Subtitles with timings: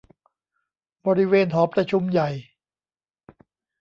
[1.05, 2.29] บริเวณหอประชุมใหญ่